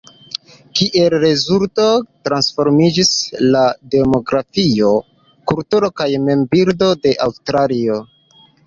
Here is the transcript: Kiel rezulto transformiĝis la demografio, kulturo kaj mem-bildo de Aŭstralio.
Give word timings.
Kiel 0.77 1.15
rezulto 1.23 1.85
transformiĝis 2.29 3.13
la 3.57 3.63
demografio, 3.97 4.91
kulturo 5.53 5.95
kaj 6.03 6.13
mem-bildo 6.27 6.95
de 7.07 7.19
Aŭstralio. 7.31 8.05